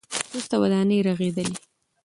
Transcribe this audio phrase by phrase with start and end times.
[0.27, 1.55] وروسته ودانۍ رغېدلې.